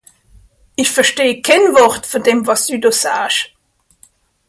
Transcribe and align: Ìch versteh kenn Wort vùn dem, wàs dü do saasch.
Ìch 0.81 0.93
versteh 0.95 1.33
kenn 1.47 1.63
Wort 1.75 2.03
vùn 2.11 2.23
dem, 2.25 2.39
wàs 2.45 2.63
dü 2.67 2.77
do 2.83 2.91
saasch. 3.01 3.41